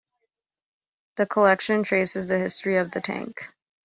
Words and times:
The 1.17 1.27
collection 1.27 1.83
traces 1.83 2.25
the 2.27 2.39
history 2.39 2.77
of 2.77 2.89
the 2.89 3.01
tank. 3.01 3.49